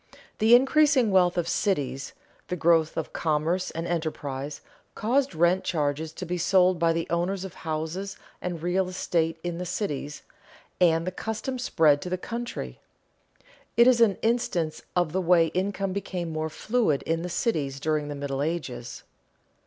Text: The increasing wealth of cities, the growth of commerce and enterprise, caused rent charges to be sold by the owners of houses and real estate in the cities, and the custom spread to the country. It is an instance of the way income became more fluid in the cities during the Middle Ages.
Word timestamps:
The 0.39 0.55
increasing 0.55 1.11
wealth 1.11 1.37
of 1.37 1.47
cities, 1.47 2.13
the 2.47 2.55
growth 2.55 2.97
of 2.97 3.13
commerce 3.13 3.69
and 3.69 3.85
enterprise, 3.85 4.61
caused 4.95 5.35
rent 5.35 5.63
charges 5.63 6.11
to 6.13 6.25
be 6.25 6.39
sold 6.39 6.79
by 6.79 6.91
the 6.91 7.05
owners 7.11 7.45
of 7.45 7.53
houses 7.53 8.17
and 8.41 8.63
real 8.63 8.89
estate 8.89 9.37
in 9.43 9.59
the 9.59 9.65
cities, 9.67 10.23
and 10.79 11.05
the 11.05 11.11
custom 11.11 11.59
spread 11.59 12.01
to 12.01 12.09
the 12.09 12.17
country. 12.17 12.79
It 13.77 13.85
is 13.85 14.01
an 14.01 14.17
instance 14.23 14.81
of 14.95 15.11
the 15.11 15.21
way 15.21 15.49
income 15.53 15.93
became 15.93 16.31
more 16.33 16.49
fluid 16.49 17.03
in 17.03 17.21
the 17.21 17.29
cities 17.29 17.79
during 17.79 18.07
the 18.07 18.15
Middle 18.15 18.41
Ages. 18.41 19.03